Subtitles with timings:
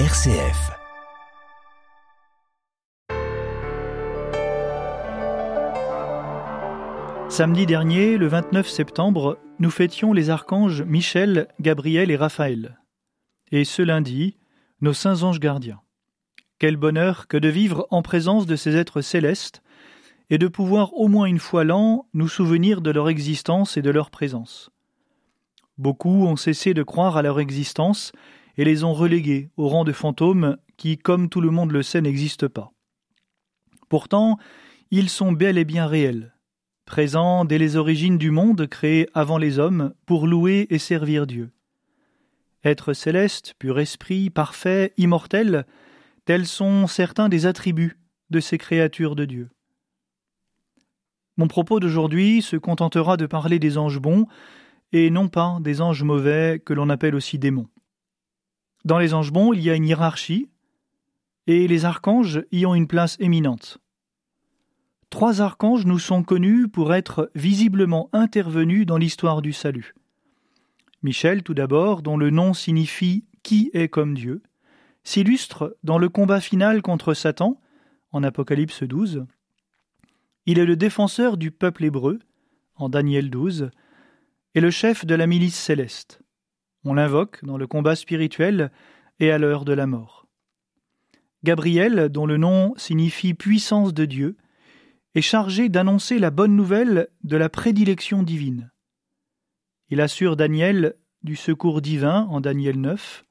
[0.00, 0.72] RCF.
[7.28, 12.80] Samedi dernier, le 29 septembre, nous fêtions les archanges Michel, Gabriel et Raphaël.
[13.52, 14.36] Et ce lundi,
[14.80, 15.80] nos saints anges gardiens.
[16.58, 19.62] Quel bonheur que de vivre en présence de ces êtres célestes
[20.28, 23.90] et de pouvoir au moins une fois l'an nous souvenir de leur existence et de
[23.90, 24.70] leur présence.
[25.78, 28.10] Beaucoup ont cessé de croire à leur existence
[28.56, 32.00] et les ont relégués au rang de fantômes qui, comme tout le monde le sait,
[32.00, 32.72] n'existent pas.
[33.88, 34.38] Pourtant,
[34.90, 36.34] ils sont bel et bien réels,
[36.84, 41.50] présents dès les origines du monde créé avant les hommes pour louer et servir Dieu.
[42.64, 45.66] Être céleste, pur esprit, parfait, immortel,
[46.24, 47.98] tels sont certains des attributs
[48.30, 49.50] de ces créatures de Dieu.
[51.36, 54.26] Mon propos d'aujourd'hui se contentera de parler des anges bons
[54.92, 57.68] et non pas des anges mauvais que l'on appelle aussi démons.
[58.84, 60.48] Dans les anges bons, il y a une hiérarchie,
[61.46, 63.78] et les archanges y ont une place éminente.
[65.10, 69.94] Trois archanges nous sont connus pour être visiblement intervenus dans l'histoire du salut.
[71.02, 74.42] Michel, tout d'abord, dont le nom signifie qui est comme Dieu,
[75.02, 77.60] s'illustre dans le combat final contre Satan,
[78.10, 79.26] en Apocalypse 12.
[80.46, 82.18] Il est le défenseur du peuple hébreu,
[82.76, 83.70] en Daniel 12,
[84.54, 86.23] et le chef de la milice céleste.
[86.84, 88.70] On l'invoque dans le combat spirituel
[89.20, 90.26] et à l'heure de la mort.
[91.42, 94.36] Gabriel, dont le nom signifie puissance de Dieu,
[95.14, 98.70] est chargé d'annoncer la bonne nouvelle de la prédilection divine.
[99.90, 103.24] Il assure Daniel du secours divin en Daniel 9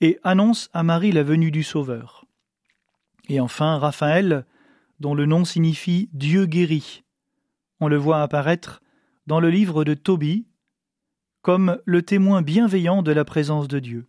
[0.00, 2.24] et annonce à Marie la venue du Sauveur.
[3.28, 4.46] Et enfin Raphaël,
[5.00, 7.02] dont le nom signifie Dieu guéri.
[7.80, 8.82] On le voit apparaître
[9.26, 10.47] dans le livre de Tobie
[11.42, 14.06] comme le témoin bienveillant de la présence de Dieu.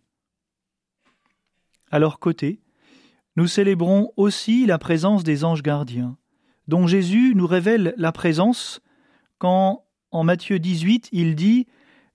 [1.90, 2.60] À leur côté,
[3.36, 6.16] nous célébrons aussi la présence des anges gardiens,
[6.68, 8.80] dont Jésus nous révèle la présence
[9.38, 11.66] quand, en Matthieu 18, il dit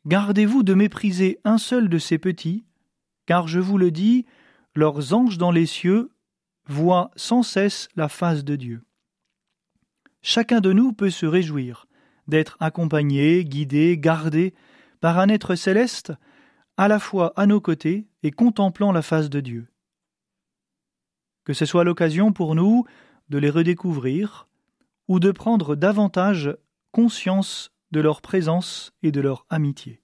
[0.06, 2.66] Gardez-vous de mépriser un seul de ces petits,
[3.26, 4.26] car je vous le dis,
[4.76, 6.12] leurs anges dans les cieux
[6.68, 8.84] voient sans cesse la face de Dieu.
[10.22, 11.88] Chacun de nous peut se réjouir
[12.28, 14.54] d'être accompagné, guidé, gardé
[15.02, 16.14] par un être céleste,
[16.78, 19.68] à la fois à nos côtés et contemplant la face de Dieu.
[21.44, 22.86] Que ce soit l'occasion pour nous
[23.30, 24.48] de les redécouvrir
[25.08, 26.56] ou de prendre davantage
[26.92, 30.02] conscience de leur présence et de leur amitié.